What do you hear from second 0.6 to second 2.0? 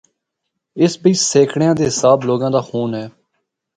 اس بچ سینکڑیاں دے